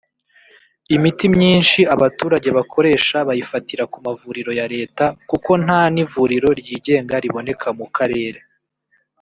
Imiti 0.95 1.25
myinshi 1.35 1.79
abaturage 1.95 2.49
bakoresha 2.57 3.17
bayifatira 3.27 3.83
ku 3.91 3.97
mavuriro 4.05 4.51
ya 4.59 4.65
Leta 4.75 5.05
kuko 5.29 5.51
nta 5.63 5.81
n’ivuriro 5.93 6.49
ryigenga 6.59 7.15
riboneka 7.23 7.67
mu 7.79 7.87
karere 7.97 8.39